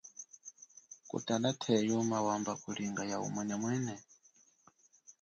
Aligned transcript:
Kutala 1.09 1.49
the, 1.59 1.73
yuma 1.87 2.17
wamba 2.25 2.51
kulinga 2.61 3.01
ya 3.11 3.17
umwenemwene? 3.25 3.93